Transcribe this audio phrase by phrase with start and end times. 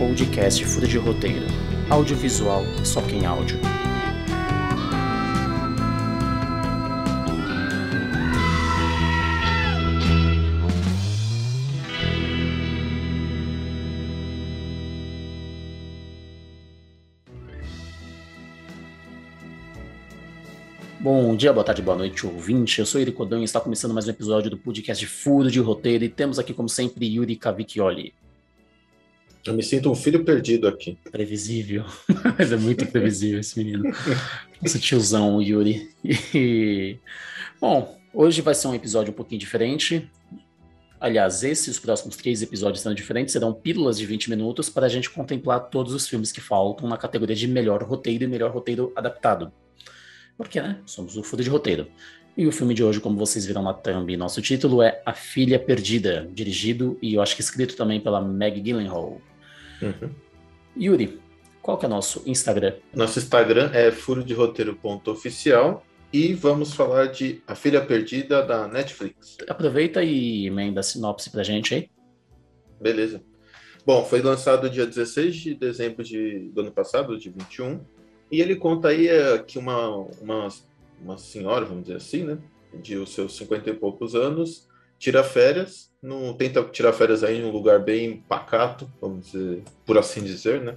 [0.00, 1.44] podcast Fura de Roteiro.
[1.90, 3.60] Audiovisual, só quem áudio.
[20.98, 22.78] Bom dia, boa tarde, boa noite, ouvinte.
[22.78, 26.04] Eu sou Yuri Codão e está começando mais um episódio do podcast Furo de Roteiro
[26.04, 28.14] e temos aqui, como sempre, Yuri Cavicchioli.
[29.46, 30.98] Eu me sinto um filho perdido aqui.
[31.10, 31.84] Previsível,
[32.38, 33.84] mas é muito previsível esse menino.
[34.62, 35.88] Esse tiozão, Yuri.
[36.34, 36.98] E...
[37.60, 40.10] Bom, hoje vai ser um episódio um pouquinho diferente.
[41.00, 44.88] Aliás, esses os próximos três episódios serão diferentes, serão pílulas de 20 minutos para a
[44.88, 48.92] gente contemplar todos os filmes que faltam na categoria de melhor roteiro e melhor roteiro
[48.94, 49.50] adaptado.
[50.36, 50.78] Porque, né?
[50.84, 51.86] Somos o Fuda de Roteiro.
[52.36, 55.58] E o filme de hoje, como vocês viram na thumb, nosso título é A Filha
[55.58, 59.20] Perdida, dirigido e eu acho que escrito também pela Meg Gyllenhaal.
[59.82, 60.10] Uhum.
[60.78, 61.20] Yuri,
[61.60, 62.74] qual que é nosso Instagram?
[62.94, 69.36] Nosso Instagram é furoderoteiro.oficial e vamos falar de A Filha Perdida da Netflix.
[69.48, 71.90] Aproveita e emenda a sinopse pra gente aí.
[72.80, 73.22] Beleza.
[73.84, 77.80] Bom, foi lançado dia 16 de dezembro de, do ano passado, de 21,
[78.30, 79.88] e ele conta aí é, que uma,
[80.20, 80.48] uma,
[81.00, 82.38] uma senhora, vamos dizer assim, né,
[82.74, 87.44] de os seus 50 e poucos anos, tira férias, no, tenta tirar férias aí em
[87.44, 90.76] um lugar bem pacato, vamos dizer, por assim dizer, né?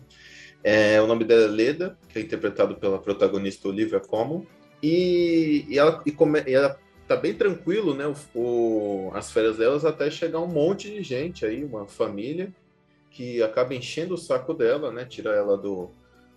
[0.63, 4.47] É, o nome dela é Leda, que é interpretado pela protagonista Olivia Colman,
[4.81, 8.05] e, e, ela, e, come, e ela tá bem tranquilo, né?
[8.07, 12.53] O, o, as férias delas até chegar um monte de gente aí, uma família,
[13.11, 15.05] que acaba enchendo o saco dela, né?
[15.05, 15.91] Tira ela do,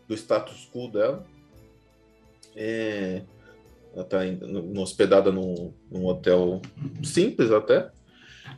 [0.09, 1.25] do status quo dela.
[2.55, 3.23] É,
[4.03, 4.21] está
[4.81, 6.61] hospedada num, num, hotel
[7.03, 7.91] simples até.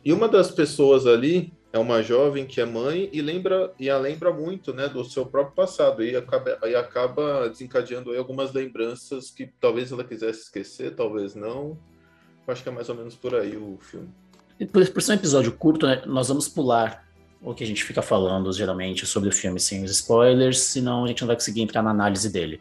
[0.03, 3.97] E uma das pessoas ali é uma jovem que é mãe e lembra e a
[3.97, 9.51] lembra muito, né, do seu próprio passado e acaba, e acaba desencadeando algumas lembranças que
[9.59, 11.77] talvez ela quisesse esquecer, talvez não.
[12.47, 14.09] Acho que é mais ou menos por aí o filme.
[14.71, 17.07] Por, por ser um episódio curto, né, nós vamos pular
[17.41, 21.07] o que a gente fica falando geralmente sobre o filme sem os spoilers, senão a
[21.07, 22.59] gente não vai conseguir entrar na análise dele.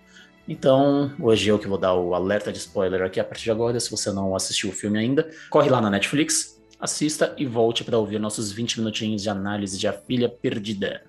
[0.49, 3.79] Então, hoje eu que vou dar o alerta de spoiler aqui a partir de agora.
[3.79, 7.99] Se você não assistiu o filme ainda, corre lá na Netflix, assista e volte para
[7.99, 11.05] ouvir nossos 20 minutinhos de análise de A Filha Perdida.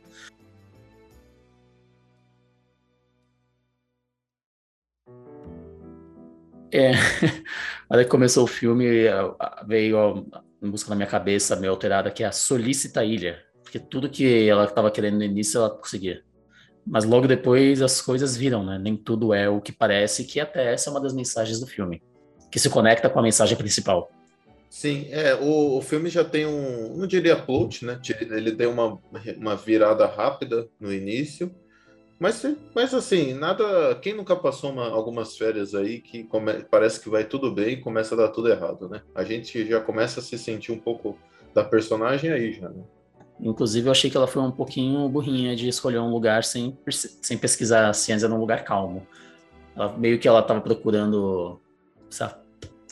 [6.72, 6.92] É,
[7.90, 8.86] hora que começou o filme,
[9.66, 14.10] veio a música na minha cabeça meio alterada, que é a Solicita Ilha, porque tudo
[14.10, 16.29] que ela estava querendo no início ela conseguia.
[16.90, 18.80] Mas logo depois as coisas viram, né?
[18.80, 22.02] Nem tudo é o que parece, que até essa é uma das mensagens do filme,
[22.52, 24.12] que se conecta com a mensagem principal.
[24.70, 28.00] Sim, é, o, o filme já tem um, não diria plot, né?
[28.32, 29.00] Ele tem uma,
[29.38, 31.54] uma virada rápida no início,
[32.20, 32.44] mas,
[32.76, 33.96] mas assim, nada.
[34.02, 37.82] Quem nunca passou uma, algumas férias aí que come, parece que vai tudo bem e
[37.82, 39.02] começa a dar tudo errado, né?
[39.14, 41.18] A gente já começa a se sentir um pouco
[41.54, 42.84] da personagem aí já, né?
[43.40, 46.78] Inclusive, eu achei que ela foi um pouquinho burrinha de escolher um lugar sem,
[47.22, 49.08] sem pesquisar se antes era um lugar calmo.
[49.76, 51.60] Ela, meio que ela estava procurando
[52.10, 52.38] essa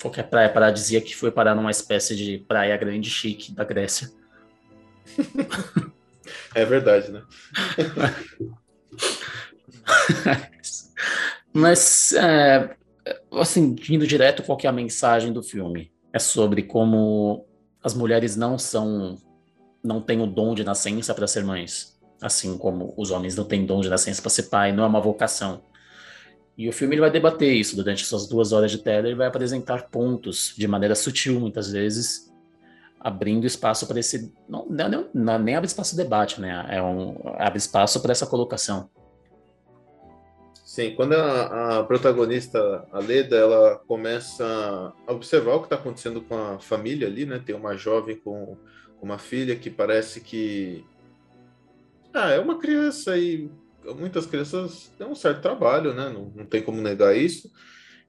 [0.01, 4.09] qualquer praia paradisíaca que foi parar numa espécie de praia grande chique da Grécia.
[6.53, 7.23] É verdade, né?
[11.53, 12.75] Mas, é,
[13.33, 15.91] assim, indo direto, qual é a mensagem do filme?
[16.13, 17.45] É sobre como
[17.83, 19.17] as mulheres não são
[19.83, 23.65] não têm o dom de nascença para ser mães, assim como os homens não têm
[23.65, 25.61] dom de nascença para ser pai, não é uma vocação.
[26.57, 29.27] E o filme ele vai debater isso durante suas duas horas de tela, ele vai
[29.27, 32.33] apresentar pontos de maneira sutil, muitas vezes,
[32.99, 34.33] abrindo espaço para esse.
[34.49, 36.65] Não, não, não, nem abre espaço de debate, né?
[36.69, 38.89] É um, abre espaço para essa colocação.
[40.65, 46.21] Sim, quando a, a, protagonista, a Leda, ela começa a observar o que está acontecendo
[46.21, 47.41] com a família ali, né?
[47.43, 48.57] Tem uma jovem com
[49.01, 50.85] uma filha que parece que
[52.13, 53.49] ah, é uma criança e
[53.95, 56.09] muitas crianças têm um certo trabalho, né?
[56.09, 57.51] Não, não tem como negar isso.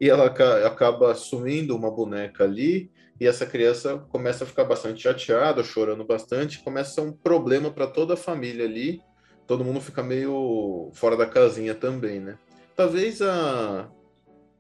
[0.01, 2.91] E ela acaba assumindo uma boneca ali
[3.21, 8.15] e essa criança começa a ficar bastante chateada, chorando bastante, começa um problema para toda
[8.15, 9.03] a família ali.
[9.47, 12.39] Todo mundo fica meio fora da casinha também, né?
[12.77, 13.91] Talvez a,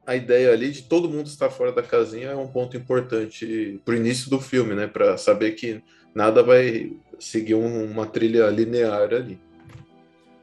[0.04, 3.94] a ideia ali de todo mundo estar fora da casinha é um ponto importante para
[3.94, 4.88] o início do filme, né?
[4.88, 5.82] Para saber que
[6.14, 9.40] nada vai seguir um, uma trilha linear ali.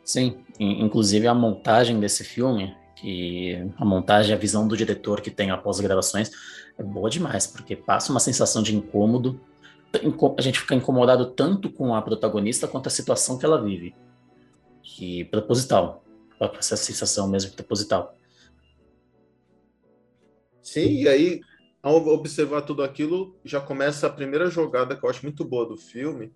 [0.04, 5.52] Sim, inclusive a montagem desse filme, que a montagem, a visão do diretor que tem
[5.52, 6.32] após as gravações
[6.78, 9.40] é boa demais, porque passa uma sensação de incômodo.
[10.38, 13.96] A gente fica incomodado tanto com a protagonista quanto a situação que ela vive.
[14.86, 16.04] que proposital,
[16.60, 18.16] essa sensação mesmo proposital.
[20.62, 21.42] Sim, e aí,
[21.86, 25.78] ao observar tudo aquilo, já começa a primeira jogada que eu acho muito boa do
[25.78, 26.34] filme,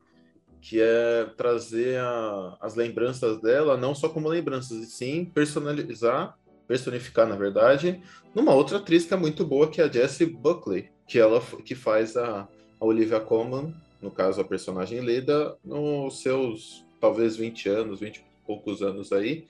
[0.62, 6.38] que é trazer a, as lembranças dela, não só como lembranças, e sim personalizar,
[6.68, 8.00] personificar, na verdade,
[8.36, 11.74] numa outra atriz que é muito boa, que é a Jessie Buckley, que ela que
[11.74, 12.48] faz a,
[12.80, 18.24] a Olivia Colman, no caso a personagem Leda, nos seus talvez 20 anos, 20 e
[18.46, 19.48] poucos anos aí,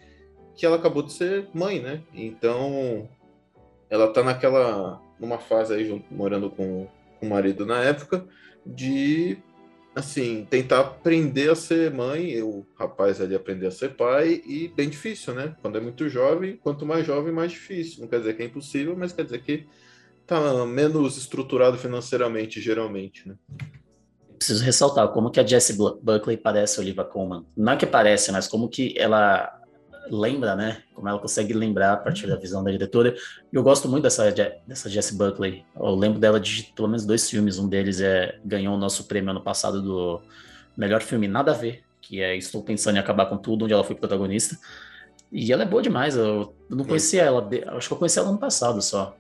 [0.56, 2.02] que ela acabou de ser mãe, né?
[2.14, 3.10] Então,
[3.90, 6.88] ela tá naquela numa fase aí junto, morando com,
[7.20, 8.26] com o marido na época
[8.66, 9.38] de
[9.96, 14.90] assim tentar aprender a ser mãe o rapaz ali aprender a ser pai e bem
[14.90, 15.56] difícil né?
[15.62, 18.02] Quando é muito jovem quanto mais jovem mais difícil.
[18.02, 19.68] Não quer dizer que é impossível mas quer dizer que
[20.26, 23.36] tá menos estruturado financeiramente geralmente né?
[24.38, 28.32] Preciso ressaltar como que a Jessie Buckley parece a Oliva Colman não é que parece
[28.32, 29.59] mas como que ela
[30.10, 30.84] lembra, né?
[30.94, 33.16] Como ela consegue lembrar a partir da visão da diretora.
[33.52, 34.32] E eu gosto muito dessa,
[34.68, 35.66] dessa Jessie Buckley.
[35.76, 37.58] Eu lembro dela de pelo menos dois filmes.
[37.58, 40.22] Um deles é ganhou o nosso prêmio ano passado do
[40.76, 43.84] melhor filme Nada a Ver, que é Estou Pensando em Acabar com Tudo, onde ela
[43.84, 44.58] foi protagonista.
[45.32, 46.16] E ela é boa demais.
[46.16, 49.16] Eu, não conhecia ela, acho que eu conheci ela ano passado só.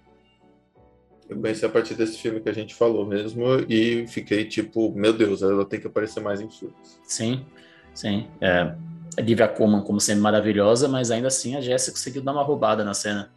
[1.29, 5.13] Eu conheci a partir desse filme que a gente falou mesmo e fiquei tipo, meu
[5.13, 6.99] Deus, ela tem que aparecer mais em filmes.
[7.03, 7.45] Sim,
[7.93, 8.27] sim.
[8.41, 8.73] É,
[9.19, 12.93] a Coleman como sendo maravilhosa, mas ainda assim a Jessica conseguiu dar uma roubada na
[12.93, 13.31] cena.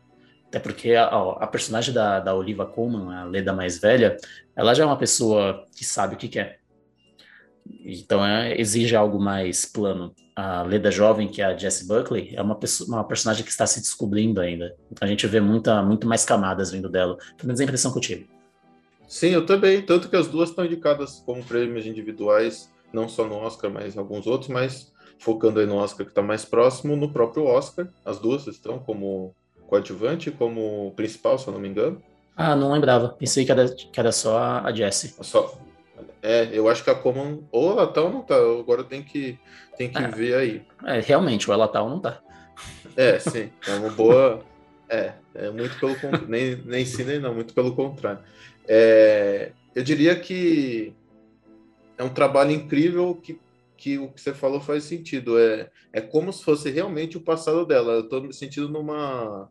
[0.49, 4.19] Até porque a, a personagem da, da Oliva Coleman, a Leda mais velha,
[4.55, 6.61] ela já é uma pessoa que sabe o que quer.
[7.85, 10.15] Então é, exige algo mais plano.
[10.37, 13.67] A Leda jovem, que é a Jessie Buckley, é uma, pessoa, uma personagem que está
[13.67, 14.77] se descobrindo ainda.
[14.91, 17.17] Então a gente vê muita, muito mais camadas vindo dela.
[17.37, 18.31] Pelo menos a impressão que eu tive.
[19.09, 19.81] Sim, eu também.
[19.81, 24.27] Tanto que as duas estão indicadas como prêmios individuais, não só no Oscar, mas alguns
[24.27, 24.92] outros, mas
[25.23, 27.87] focando aí no Oscar que está mais próximo, no próprio Oscar.
[28.05, 29.35] As duas estão como
[29.69, 32.03] coadjuvante e como principal, se eu não me engano.
[32.37, 33.11] Ah, não lembrava.
[33.11, 35.15] Pensei que era, que era só a Jessie.
[35.21, 35.57] Só.
[36.21, 38.35] É, eu acho que a Common ou ela tá ou não tá.
[38.35, 39.39] Agora tem que,
[39.77, 40.09] tem que é.
[40.09, 40.63] ver aí.
[40.85, 42.21] É, realmente, ou ela tá ou não tá.
[42.97, 43.51] É, sim.
[43.67, 44.41] É uma boa.
[44.89, 46.29] É, é muito pelo contrário.
[46.29, 48.21] Nem, nem sim, nem não, muito pelo contrário.
[48.67, 50.93] É, eu diria que
[51.97, 53.39] é um trabalho incrível que
[53.83, 55.37] que o que você falou faz sentido.
[55.37, 57.95] É, é como se fosse realmente o passado dela.
[57.95, 59.51] Eu estou me sentindo numa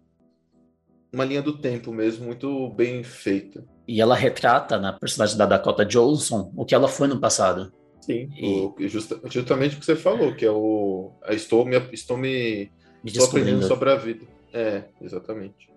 [1.11, 3.65] uma linha do tempo mesmo, muito bem feita.
[3.85, 7.73] E ela retrata na personagem da Dakota Johnson o que ela foi no passado.
[7.99, 8.61] Sim, e...
[8.61, 11.11] o, justa, justamente o que você falou, que é o.
[11.27, 12.71] Estou me, estou me,
[13.03, 14.25] me estou aprendendo sobre a vida.
[14.53, 15.69] É, exatamente.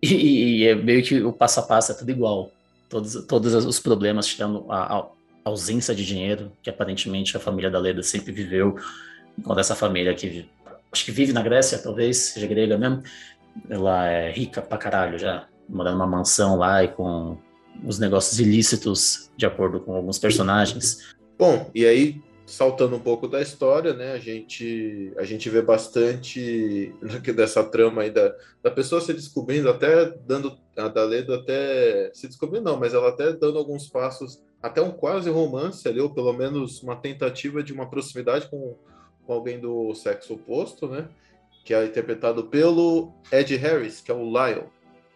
[0.00, 2.52] E, e, é meio que o passo a passo é tudo igual.
[2.88, 5.08] Todos, todos os problemas, tirando a, a,
[5.44, 8.76] ausência de dinheiro, que aparentemente a família da Leda sempre viveu,
[9.38, 10.48] enquanto essa família que
[10.92, 13.02] acho que vive na Grécia, talvez, seja grega mesmo,
[13.68, 17.36] ela é rica pra caralho já, morando numa mansão lá e com
[17.84, 21.14] os negócios ilícitos, de acordo com alguns personagens.
[21.38, 26.92] Bom, e aí, saltando um pouco da história, né, a gente, a gente vê bastante
[27.34, 32.26] dessa trama aí da, da pessoa se descobrindo, até dando, a da Leda até se
[32.26, 36.32] descobrindo não, mas ela até dando alguns passos até um quase romance ali, ou pelo
[36.32, 38.76] menos uma tentativa de uma proximidade com,
[39.24, 41.08] com alguém do sexo oposto, né?
[41.64, 44.64] Que é interpretado pelo Ed Harris, que é o Lyle.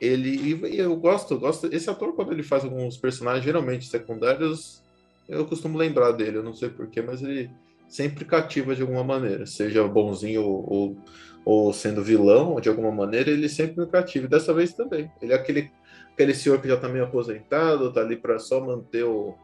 [0.00, 1.68] Ele, e eu gosto, gosto.
[1.72, 4.82] Esse ator, quando ele faz alguns personagens, geralmente secundários,
[5.28, 7.50] eu costumo lembrar dele, eu não sei porquê, mas ele
[7.88, 10.96] sempre cativa de alguma maneira, seja bonzinho ou, ou,
[11.44, 14.26] ou sendo vilão, de alguma maneira, ele sempre me cativa.
[14.26, 15.10] E dessa vez também.
[15.20, 15.70] Ele é aquele
[16.12, 19.34] aquele senhor que já tá meio aposentado, tá ali para só manter o,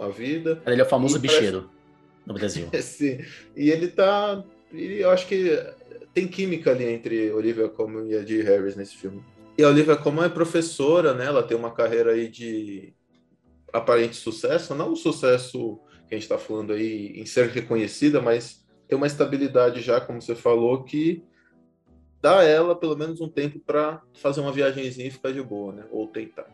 [0.00, 0.62] a vida.
[0.66, 2.26] Ele é o famoso bicheiro parece...
[2.26, 2.68] no Brasil.
[2.82, 3.18] Sim.
[3.56, 4.42] E ele tá.
[4.72, 5.58] E eu acho que
[6.12, 9.22] tem química ali entre Olivia Colman e a Dee Harris nesse filme.
[9.58, 11.26] E a Olivia Colman é professora, né?
[11.26, 12.92] Ela tem uma carreira aí de
[13.72, 18.64] aparente sucesso, não o sucesso que a gente está falando aí em ser reconhecida, mas
[18.88, 21.22] tem uma estabilidade já, como você falou, que
[22.26, 25.72] dá a ela pelo menos um tempo para fazer uma viagemzinha e ficar de boa,
[25.72, 25.84] né?
[25.92, 26.46] Ou tentar.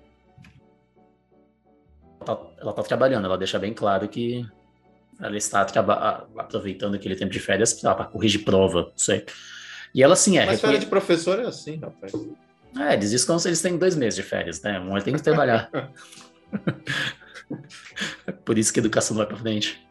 [2.21, 4.47] Ela tá, ela tá trabalhando, ela deixa bem claro que
[5.19, 5.67] ela está
[6.37, 9.25] aproveitando aquele tempo de férias para corrigir prova, não sei.
[9.95, 10.45] E ela sim é.
[10.45, 12.13] Mas férias de professor é assim, rapaz.
[12.79, 14.79] É, eles se eles têm dois meses de férias, né?
[14.79, 15.71] Um tem que trabalhar.
[18.45, 19.83] Por isso que a educação não vai para frente.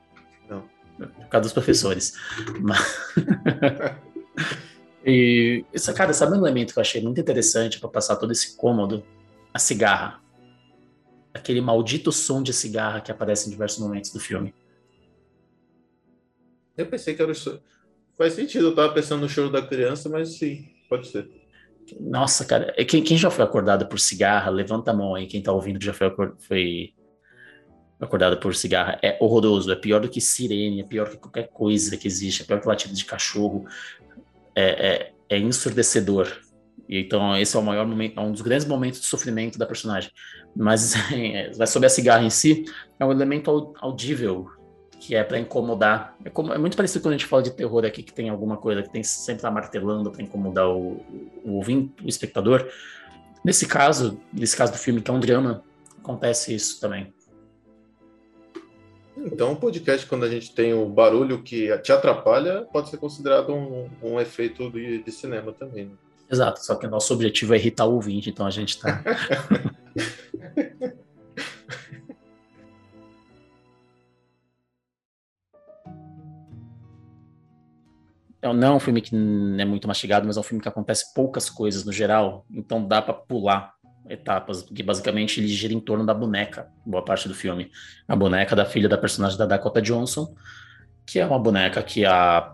[0.48, 0.64] Não.
[0.98, 2.14] Por causa dos professores.
[2.60, 3.12] Mas...
[5.06, 8.56] E, isso, cara, sabe um elemento que eu achei muito interessante para passar todo esse
[8.56, 9.04] cômodo?
[9.54, 10.22] A cigarra.
[11.34, 14.54] Aquele maldito som de cigarra que aparece em diversos momentos do filme.
[16.78, 17.60] Eu pensei que era o.
[18.18, 21.30] Faz sentido, eu tava pensando no choro da criança, mas sim, pode ser.
[22.00, 25.52] Nossa, cara, quem, quem já foi acordado por cigarra, levanta a mão aí, quem tá
[25.52, 26.94] ouvindo que já foi, foi
[28.00, 29.00] acordado por cigarra.
[29.02, 32.46] É horroroso, é pior do que sirene, é pior que qualquer coisa que existe, é
[32.46, 33.66] pior que latido de cachorro.
[34.62, 36.28] É, é, é ensurdecedor.
[36.88, 39.66] E, então, esse é o maior momento, é um dos grandes momentos de sofrimento da
[39.66, 40.12] personagem.
[40.56, 42.66] Mas é, sobre a cigarra em si,
[43.00, 44.50] é um elemento audível
[45.00, 46.16] que é para incomodar.
[46.24, 48.58] É, como, é, muito parecido quando a gente fala de terror aqui, que tem alguma
[48.58, 51.04] coisa que tem sempre tá martelando para incomodar o,
[51.44, 52.70] o ouvinte, o espectador.
[53.44, 55.64] Nesse caso, nesse caso do filme, que é um drama,
[55.98, 57.12] acontece isso também.
[59.26, 63.54] Então, o podcast, quando a gente tem o barulho que te atrapalha, pode ser considerado
[63.54, 65.86] um, um efeito de, de cinema também.
[65.86, 65.92] Né?
[66.30, 69.04] Exato, só que o nosso objetivo é irritar o ouvinte, então a gente está.
[78.44, 81.14] É, não é um filme que é muito mastigado, mas é um filme que acontece
[81.14, 83.76] poucas coisas no geral, então dá para pular
[84.12, 87.72] etapas, porque basicamente ele gira em torno da boneca, boa parte do filme.
[88.08, 90.36] A boneca da filha da personagem da Dakota Johnson,
[91.06, 92.54] que é uma boneca que a.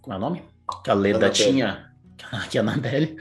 [0.00, 0.42] Como é o nome?
[0.82, 1.94] Que a Leda tinha
[2.50, 3.16] que é a Annabelle,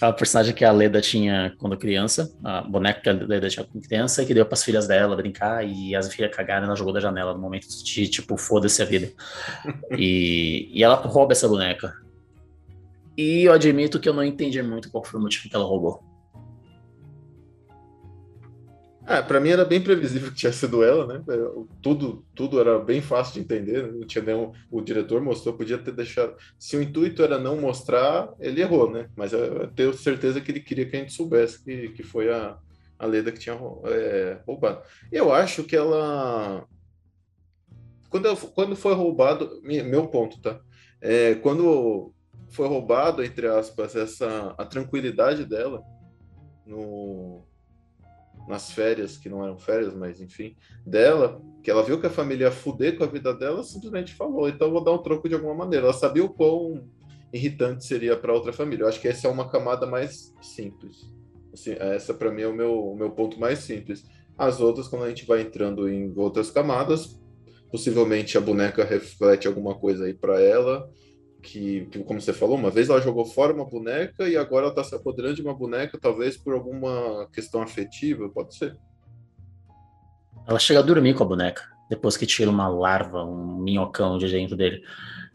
[0.00, 3.86] a personagem que a Leda tinha quando criança, a boneca que a Leda tinha quando
[3.86, 6.92] criança, e que deu para as filhas dela brincar, e as filhas cagaram, ela jogou
[6.92, 9.10] da janela no momento de, tipo, foda-se a vida.
[9.96, 11.94] E, e ela rouba essa boneca.
[13.16, 16.02] E eu admito que eu não entendi muito qual foi o motivo que ela roubou.
[19.06, 21.22] É, para mim era bem previsível que tinha sido ela, né?
[21.82, 23.82] Tudo, tudo era bem fácil de entender.
[23.82, 23.92] Né?
[23.92, 26.34] Não tinha nenhum, o diretor mostrou, podia ter deixado.
[26.58, 29.10] Se o intuito era não mostrar, ele errou, né?
[29.14, 32.56] Mas eu tenho certeza que ele queria que a gente soubesse que, que foi a,
[32.98, 34.82] a Leda que tinha é, roubado.
[35.12, 36.66] Eu acho que ela.
[38.08, 40.60] Quando, quando foi roubado, meu ponto, tá?
[41.00, 42.14] É, quando
[42.48, 45.82] foi roubado, entre aspas, essa a tranquilidade dela
[46.64, 47.44] no
[48.48, 52.46] nas férias, que não eram férias, mas enfim, dela, que ela viu que a família
[52.46, 55.54] ia fuder com a vida dela, simplesmente falou, então vou dar um troco de alguma
[55.54, 55.86] maneira.
[55.86, 56.86] Ela sabia o quão
[57.32, 58.84] irritante seria para outra família.
[58.84, 61.10] Eu acho que essa é uma camada mais simples.
[61.52, 64.04] Assim, essa para mim é o meu, o meu ponto mais simples.
[64.36, 67.20] As outras, quando a gente vai entrando em outras camadas,
[67.70, 70.88] possivelmente a boneca reflete alguma coisa aí para ela,
[71.44, 74.82] que, como você falou, uma vez ela jogou fora uma boneca e agora ela está
[74.82, 78.76] se apoderando de uma boneca, talvez por alguma questão afetiva, pode ser.
[80.48, 84.28] Ela chega a dormir com a boneca, depois que tira uma larva, um minhocão de
[84.28, 84.82] dentro dele.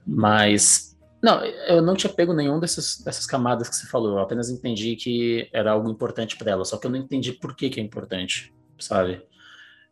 [0.06, 4.50] Mas, não, eu não tinha pego nenhum dessas, dessas camadas que você falou, eu apenas
[4.50, 7.80] entendi que era algo importante para ela, só que eu não entendi por que, que
[7.80, 9.22] é importante, sabe?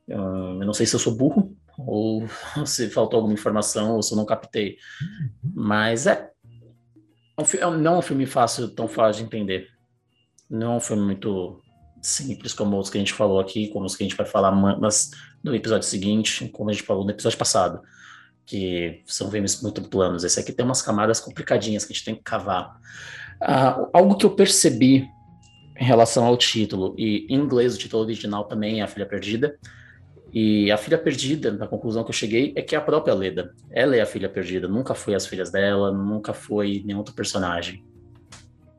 [0.07, 2.27] Eu, eu não sei se eu sou burro, ou
[2.65, 4.77] se faltou alguma informação, ou se eu não captei.
[5.43, 6.31] Mas é,
[7.37, 9.69] é, é não é um filme fácil, tão fácil de entender.
[10.49, 11.61] Não é um filme muito
[12.01, 14.51] simples como os que a gente falou aqui, como os que a gente vai falar
[14.51, 15.11] mas
[15.43, 17.81] no episódio seguinte, como a gente falou no episódio passado,
[18.45, 20.23] que são filmes muito planos.
[20.23, 22.79] Esse aqui tem umas camadas complicadinhas que a gente tem que cavar.
[23.41, 25.07] Ah, algo que eu percebi
[25.79, 29.59] em relação ao título, e em inglês o título original também é A Filha Perdida,
[30.39, 33.55] e a filha perdida, na conclusão que eu cheguei, é que é a própria Leda.
[33.71, 37.83] Ela é a filha perdida, nunca foi as filhas dela, nunca foi nenhum outro personagem.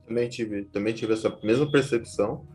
[0.06, 2.46] Também tive, também tive essa mesma percepção.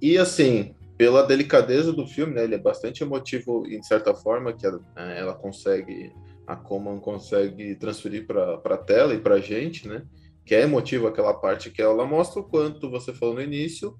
[0.00, 4.64] E assim, pela delicadeza do filme, né, ele é bastante emotivo em certa forma, que
[4.64, 6.10] ela, é, ela consegue,
[6.46, 10.02] a Coman consegue transferir para a tela e para a gente, né?
[10.46, 13.98] Que é emotivo aquela parte que ela mostra o quanto você falou no início,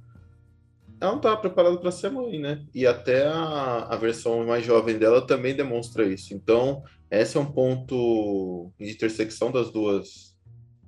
[1.00, 2.65] ela não estava preparada para ser mãe, né?
[2.75, 6.33] E até a, a versão mais jovem dela também demonstra isso.
[6.33, 10.35] Então, esse é um ponto de intersecção das duas,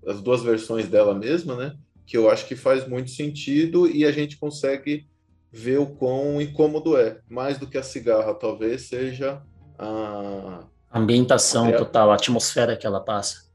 [0.03, 1.77] das duas versões dela mesma, né?
[2.07, 5.07] Que eu acho que faz muito sentido e a gente consegue
[5.53, 7.21] ver o quão incômodo é.
[7.29, 9.43] Mais do que a cigarra, talvez seja
[9.79, 10.65] a.
[10.91, 13.47] A ambientação total, a atmosfera que ela passa.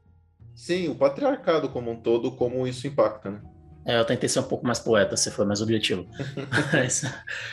[0.54, 3.42] Sim, o patriarcado como um todo, como isso impacta, né?
[3.86, 6.06] É, eu tentei ser um pouco mais poeta, se for mais objetivo.
[6.72, 7.04] mas,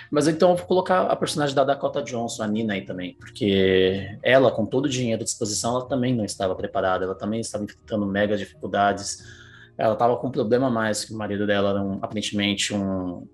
[0.09, 4.17] mas, então eu vou colocar a personagem da Dakota Johnson, a Nina aí também, porque
[4.23, 7.63] ela, com todo o dinheiro à disposição, ela também não estava preparada, ela também estava
[7.65, 9.41] enfrentando mega dificuldades.
[9.77, 13.27] Ela estava com um problema mais que o marido dela era um, aparentemente um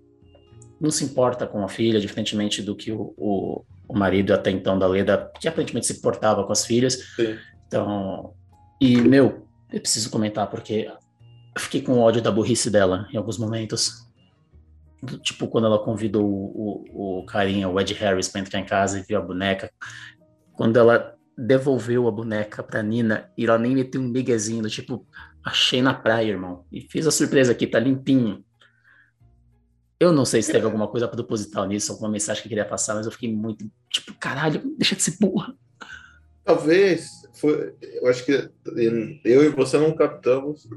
[0.80, 4.77] não se importa com a filha, diferentemente do que o, o, o marido até então
[4.77, 7.13] da Leda, que aparentemente se portava com as filhas.
[7.16, 7.36] Sim.
[7.68, 8.34] Então,
[8.80, 10.89] e meu, eu preciso comentar porque
[11.60, 14.08] fiquei com ódio da burrice dela em alguns momentos.
[15.22, 19.00] Tipo, quando ela convidou o, o, o carinha, o Ed Harris, pra entrar em casa
[19.00, 19.72] e viu a boneca.
[20.54, 25.06] Quando ela devolveu a boneca pra Nina e ela nem meteu um miguezinho do tipo,
[25.46, 26.66] achei na praia, irmão.
[26.72, 28.44] E fiz a surpresa aqui, tá limpinho.
[30.00, 33.06] Eu não sei se teve alguma coisa proposital nisso, alguma mensagem que queria passar, mas
[33.06, 35.56] eu fiquei muito, tipo, caralho, deixa de ser burra.
[36.44, 38.50] Talvez, foi, eu acho que
[39.26, 40.68] eu e você não captamos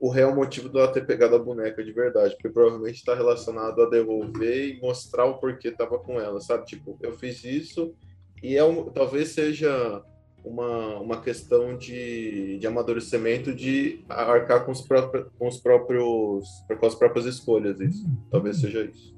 [0.00, 3.90] o real motivo dela ter pegado a boneca de verdade, porque provavelmente está relacionado a
[3.90, 6.64] devolver e mostrar o porquê estava com ela, sabe?
[6.64, 7.94] Tipo, eu fiz isso
[8.42, 10.02] e é um, talvez seja
[10.42, 16.86] uma, uma questão de, de amadurecimento de arcar com os, próprios, com os próprios com
[16.86, 18.06] as próprias escolhas isso.
[18.30, 19.14] Talvez seja isso.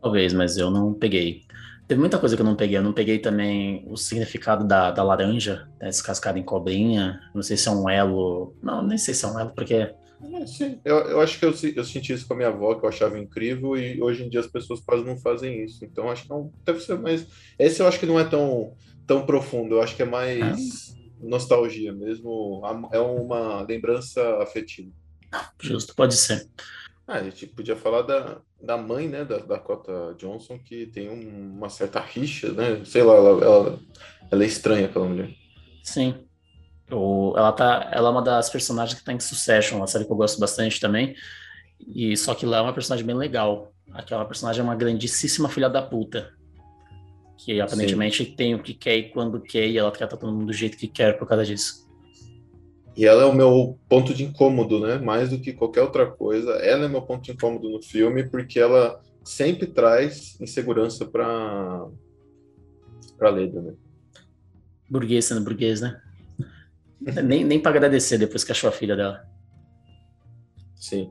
[0.00, 1.42] Talvez, mas eu não peguei.
[1.86, 2.78] Teve muita coisa que eu não peguei.
[2.78, 7.20] Eu não peguei também o significado da, da laranja, né, descascada em cobrinha.
[7.34, 8.54] Não sei se é um elo.
[8.62, 9.94] Não, nem sei se é um elo, porque
[10.46, 12.88] sim, eu, eu acho que eu, eu senti isso com a minha avó, que eu
[12.88, 15.84] achava incrível, e hoje em dia as pessoas quase não fazem isso.
[15.84, 17.26] Então acho que não deve ser mais.
[17.58, 18.74] Esse eu acho que não é tão,
[19.06, 22.62] tão profundo, eu acho que é mais nostalgia mesmo.
[22.92, 24.90] É uma lembrança afetiva.
[25.60, 26.48] Justo, pode ser.
[27.06, 31.56] Ah, a gente podia falar da, da mãe, né, da Dakota Johnson, que tem um,
[31.56, 32.84] uma certa rixa, né?
[32.84, 33.80] Sei lá, ela, ela,
[34.30, 35.30] ela é estranha, aquela mulher.
[35.84, 36.25] Sim.
[36.88, 40.16] Ela, tá, ela é uma das personagens que tá em Succession, uma série que eu
[40.16, 41.14] gosto bastante também.
[41.86, 43.72] E só que lá é uma personagem bem legal.
[43.92, 46.32] Aquela personagem é uma grandíssima filha da puta.
[47.38, 48.34] Que aparentemente Sim.
[48.34, 50.88] tem o que quer e quando quer, e ela trata todo mundo do jeito que
[50.88, 51.86] quer por causa disso.
[52.96, 54.98] E ela é o meu ponto de incômodo, né?
[54.98, 56.50] Mais do que qualquer outra coisa.
[56.52, 61.86] Ela é meu ponto de incômodo no filme, porque ela sempre traz insegurança para
[63.18, 63.74] para Leda, né?
[64.88, 66.00] Burguês sendo burguês, né?
[67.22, 69.26] Nem, nem para agradecer depois que achou a filha dela.
[70.74, 71.10] Sim.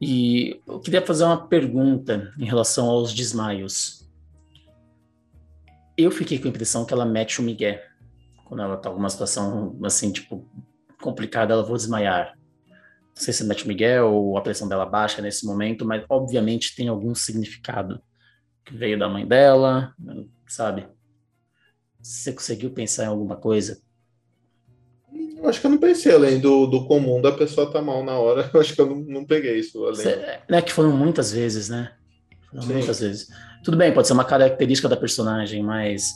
[0.00, 4.08] E eu queria fazer uma pergunta em relação aos desmaios.
[5.96, 7.80] Eu fiquei com a impressão que ela mete o Miguel.
[8.44, 10.48] Quando ela tá numa situação assim, tipo,
[11.00, 12.38] complicada, ela vou desmaiar.
[12.68, 16.76] Não sei se mete o Miguel ou a pressão dela baixa nesse momento, mas obviamente
[16.76, 18.00] tem algum significado
[18.64, 19.92] que veio da mãe dela,
[20.46, 20.88] sabe?
[22.00, 23.82] Você conseguiu pensar em alguma coisa?
[25.48, 28.48] Acho que eu não pensei, além do, do comum da pessoa tá mal na hora,
[28.52, 29.82] eu acho que eu não, não peguei isso.
[29.84, 29.96] Além.
[29.96, 31.92] Cê, né, que foram muitas vezes, né?
[32.50, 32.72] Foram Sim.
[32.74, 33.28] muitas vezes.
[33.64, 36.12] Tudo bem, pode ser uma característica da personagem, mas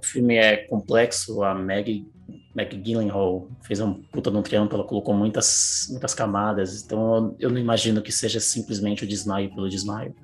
[0.00, 2.06] o filme é complexo, a Maggie,
[2.54, 7.50] Maggie Gyllenhaal fez um puta de um trampo, ela colocou muitas, muitas camadas, então eu
[7.50, 10.14] não imagino que seja simplesmente o desmaio pelo desmaio.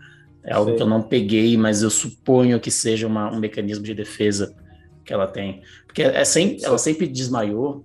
[0.45, 0.77] É algo Sim.
[0.77, 4.55] que eu não peguei, mas eu suponho que seja uma, um mecanismo de defesa
[5.05, 5.63] que ela tem.
[5.87, 7.85] Porque é sempre, ela sempre desmaiou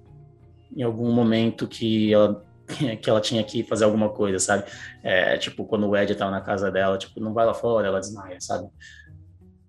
[0.75, 2.43] em algum momento que ela
[3.01, 4.65] que ela tinha que fazer alguma coisa, sabe?
[5.03, 7.99] É, tipo, quando o Ed tava na casa dela, tipo, não vai lá fora, ela
[7.99, 8.67] desmaia, sabe?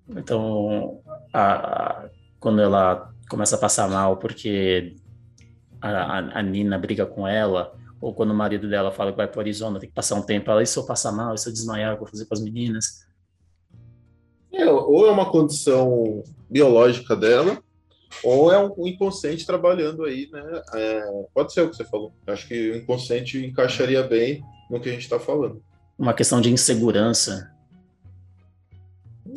[0.08, 1.00] Então,
[1.32, 2.08] a, a,
[2.40, 4.96] quando ela começa a passar mal porque
[5.80, 9.40] a, a, Nina briga com ela, ou quando o marido dela fala que vai para
[9.40, 11.52] Arizona, tem que passar um tempo, ela, e se eu passar mal, e se eu
[11.52, 13.06] desmaiar, vou fazer com as meninas?
[14.52, 17.58] É, ou é uma condição biológica dela,
[18.22, 20.62] ou é um inconsciente trabalhando aí, né?
[20.74, 21.02] É,
[21.34, 22.12] pode ser o que você falou.
[22.26, 25.62] Acho que o inconsciente encaixaria bem no que a gente está falando.
[25.98, 27.50] Uma questão de insegurança.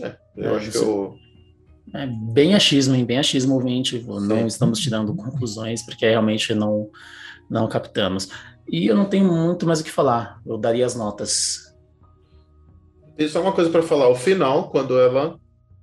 [0.01, 1.15] É, eu é, acho que eu.
[1.93, 3.05] É bem achismo, hein?
[3.05, 3.99] Bem achismo, ouvinte.
[3.99, 6.89] Não estamos tirando conclusões, porque realmente não,
[7.49, 8.29] não captamos.
[8.67, 10.39] E eu não tenho muito mais o que falar.
[10.45, 11.73] Eu daria as notas.
[13.17, 14.09] Tem só uma coisa para falar.
[14.09, 15.39] O final, quando ela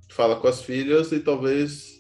[0.09, 1.96] fala com as filhas e talvez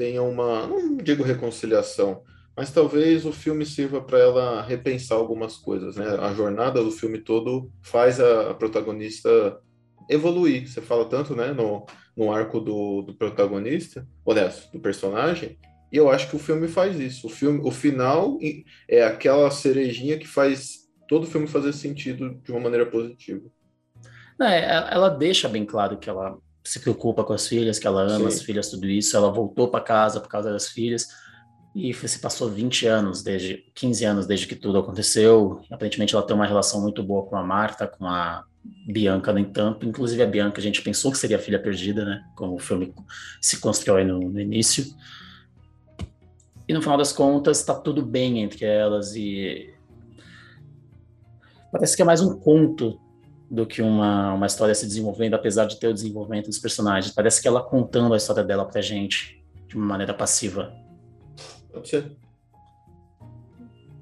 [0.00, 2.22] tenha uma, não digo reconciliação,
[2.56, 6.06] mas talvez o filme sirva para ela repensar algumas coisas, né?
[6.18, 9.60] A jornada do filme todo faz a, protagonista
[10.08, 10.66] evoluir.
[10.66, 11.84] Você fala tanto, né, no,
[12.16, 15.58] no arco do, do protagonista, aliás, do personagem,
[15.92, 17.26] e eu acho que o filme faz isso.
[17.26, 18.38] O filme, o final
[18.88, 23.50] é aquela cerejinha que faz todo o filme fazer sentido de uma maneira positiva.
[24.40, 28.30] É, ela deixa bem claro que ela se preocupa com as filhas, que ela ama
[28.30, 28.36] Sim.
[28.36, 29.16] as filhas, tudo isso.
[29.16, 31.08] Ela voltou para casa por causa das filhas
[31.74, 35.62] e se passou 20 anos, desde 15 anos desde que tudo aconteceu.
[35.70, 38.44] Aparentemente ela tem uma relação muito boa com a Marta, com a
[38.86, 39.86] Bianca, no entanto.
[39.86, 42.22] Inclusive a Bianca, a gente pensou que seria a filha perdida, né?
[42.34, 42.92] Como o filme
[43.40, 44.84] se constrói no, no início.
[46.68, 49.72] E no final das contas, está tudo bem entre elas e
[51.72, 53.00] parece que é mais um conto
[53.50, 57.12] do que uma, uma história se desenvolvendo, apesar de ter o desenvolvimento dos personagens.
[57.12, 60.72] Parece que ela contando a história dela pra gente de uma maneira passiva.
[61.72, 62.16] Pode ser.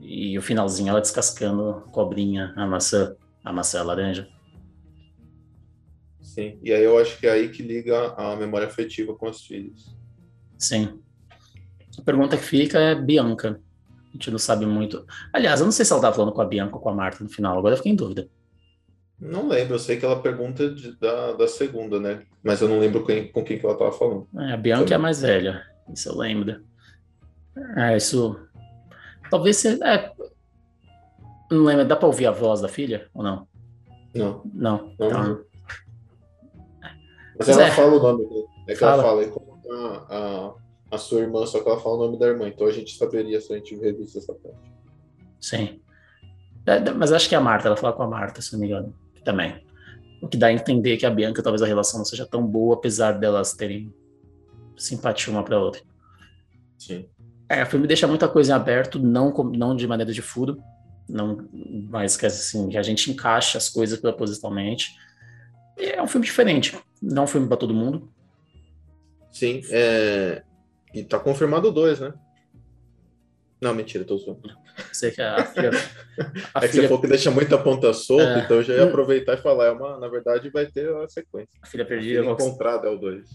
[0.01, 4.29] E o finalzinho, ela descascando cobrinha, a maçã, a maçã a laranja.
[6.21, 9.45] Sim, e aí eu acho que é aí que liga a memória afetiva com os
[9.47, 9.97] filhos.
[10.59, 11.01] Sim.
[11.99, 13.61] A pergunta que fica é Bianca.
[14.09, 15.07] A gente não sabe muito.
[15.33, 17.25] Aliás, eu não sei se ela estava falando com a Bianca ou com a Marta
[17.25, 18.29] no final, agora eu fiquei em dúvida.
[19.21, 22.23] Não lembro, eu sei que ela pergunta de, da, da segunda, né?
[22.43, 24.29] Mas eu não lembro quem, com quem que ela estava falando.
[24.39, 24.93] É, a Bianca Também.
[24.93, 26.63] é a mais velha, isso eu lembro.
[27.77, 28.39] É, isso.
[29.29, 29.85] Talvez seja.
[29.85, 30.13] É...
[31.51, 33.49] Não lembro, dá para ouvir a voz da filha ou não?
[34.15, 34.43] Não.
[34.55, 34.95] Não.
[34.99, 35.07] não.
[35.07, 35.45] Então...
[37.39, 37.71] Mas ela é.
[37.71, 38.47] fala o nome dele.
[38.69, 38.95] É que fala.
[38.95, 40.55] ela fala, é como a, a,
[40.95, 43.41] a, sua irmã, só que ela fala o nome da irmã, então a gente saberia
[43.41, 44.59] se a gente revisse essa parte.
[45.41, 45.81] Sim.
[46.67, 48.67] É, mas acho que é a Marta, ela fala com a Marta, se não me
[48.67, 49.63] engano, também.
[50.21, 52.75] O que dá a entender que a Bianca talvez a relação não seja tão boa,
[52.75, 53.93] apesar delas terem
[54.77, 55.83] simpatia uma para outra.
[56.79, 57.09] Sim.
[57.49, 60.63] É, o filme deixa muita coisa em aberto, não, não de maneira de furo,
[61.09, 61.49] não,
[61.89, 64.95] mas que assim, a gente encaixa as coisas propositalmente.
[65.77, 68.13] E é um filme diferente, não é um filme para todo mundo.
[69.31, 70.43] Sim, é...
[70.93, 72.13] e tá confirmado dois, né?
[73.61, 74.57] Não, mentira, tô zoando.
[74.93, 75.71] Sei que a filha.
[76.55, 76.83] A é que filha...
[76.83, 78.45] você falou que deixa muita ponta solta, é...
[78.45, 79.67] então eu já ia aproveitar e falar.
[79.67, 81.59] É uma, na verdade, vai ter a sequência.
[81.61, 82.21] A filha perdida.
[82.21, 83.29] A filha encontrada é o 2.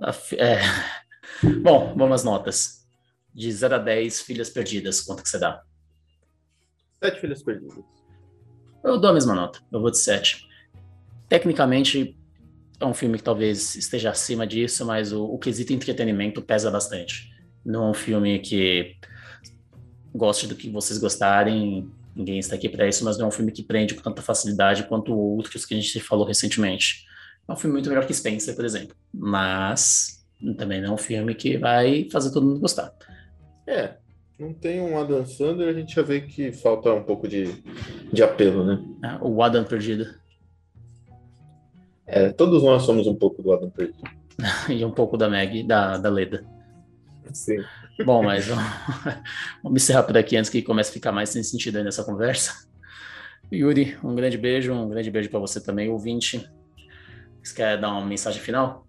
[0.00, 0.12] É.
[0.12, 0.36] Fi...
[0.40, 0.60] é.
[1.62, 2.84] Bom, vamos às notas.
[3.34, 5.62] De 0 a 10, filhas perdidas, quanto que você dá?
[7.02, 7.84] 7 filhas perdidas.
[8.82, 10.46] Eu dou a mesma nota, eu vou de 7.
[11.28, 12.16] Tecnicamente,
[12.78, 17.33] é um filme que talvez esteja acima disso, mas o, o quesito entretenimento pesa bastante.
[17.64, 18.96] Não é um filme que
[20.14, 23.50] goste do que vocês gostarem, ninguém está aqui para isso, mas não é um filme
[23.50, 27.04] que prende com tanta facilidade quanto outros que a gente falou recentemente.
[27.48, 30.24] É um filme muito melhor que Spencer, por exemplo, mas
[30.56, 32.92] também não é um filme que vai fazer todo mundo gostar.
[33.66, 33.94] É,
[34.38, 37.62] não tem um Adam Sandler, a gente já vê que falta um pouco de,
[38.12, 38.82] de apelo, né?
[39.02, 40.06] É, o Adam perdido.
[42.06, 44.02] É, todos nós somos um pouco do Adam perdido.
[44.68, 46.44] e um pouco da Meg, da, da Leda.
[47.32, 47.64] Sim.
[48.04, 48.64] Bom, mas vamos,
[49.62, 52.68] vamos encerrar por aqui antes que comece a ficar mais sem sentido aí nessa conversa.
[53.52, 56.48] Yuri, um grande beijo, um grande beijo para você também, ouvinte.
[57.42, 58.86] Você quer dar uma mensagem final?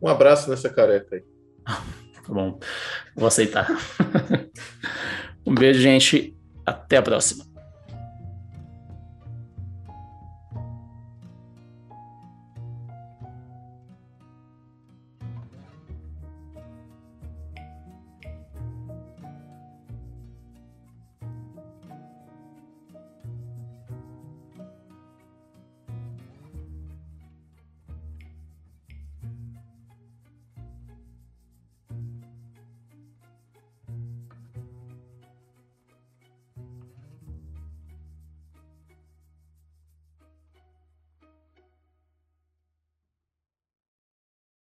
[0.00, 1.22] Um abraço nessa careca aí.
[1.66, 2.58] tá bom,
[3.16, 3.68] vou aceitar.
[5.44, 6.36] um beijo, gente.
[6.64, 7.47] Até a próxima.